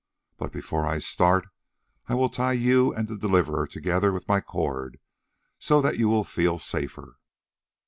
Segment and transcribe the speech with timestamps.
[0.37, 1.47] But before I start,
[2.09, 5.03] I will tie you and the Deliverer together with my cord, for
[5.59, 7.19] so you will feel safer."